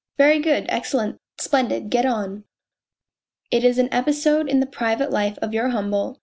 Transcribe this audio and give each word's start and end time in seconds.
"Very 0.17 0.39
good, 0.39 0.65
excellent, 0.67 1.19
splendid. 1.37 1.91
Get 1.91 2.07
on!"" 2.07 2.45
It 3.51 3.63
is 3.63 3.77
an 3.77 3.87
episode 3.93 4.49
in 4.49 4.59
the 4.59 4.65
private 4.65 5.11
life 5.11 5.37
of 5.43 5.53
your 5.53 5.69
humble 5.69 6.17